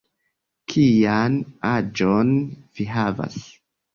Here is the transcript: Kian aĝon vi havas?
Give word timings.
Kian 0.71 1.35
aĝon 1.73 2.33
vi 2.79 2.89
havas? 2.95 3.37